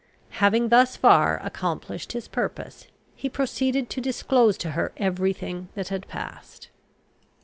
Having 0.39 0.69
thus 0.69 0.95
far 0.95 1.39
accomplished 1.43 2.13
his 2.13 2.27
purpose, 2.27 2.87
he 3.15 3.29
proceeded 3.29 3.87
to 3.91 4.01
disclose 4.01 4.57
to 4.57 4.71
her 4.71 4.91
every 4.97 5.31
thing 5.31 5.67
that 5.75 5.89
had 5.89 6.07
passed. 6.07 6.69